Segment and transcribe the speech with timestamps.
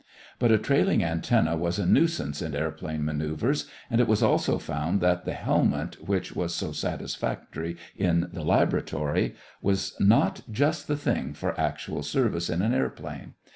[0.39, 4.99] But a trailing antenna was a nuisance in airplane manoeuvers, and it was also found
[5.01, 11.35] that the helmet which was so satisfactory in the laboratory was not just the thing
[11.35, 13.35] for actual service in an airplane.